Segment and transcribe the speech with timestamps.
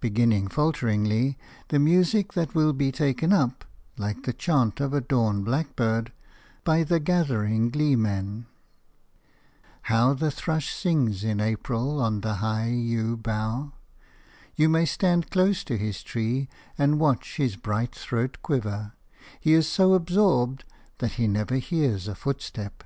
[0.00, 3.64] beginning falteringly the music that will be taken up–
[3.96, 6.10] like the chant of a dawn blackbird–
[6.64, 8.46] by the gathering gleemen.
[9.82, 13.70] How the thrush sings in April on the high yew bough!
[14.56, 18.94] You may stand close to his tree and watch his bright throat quiver;
[19.38, 20.64] he is so absorbed
[20.98, 22.82] that he never hears a footstep.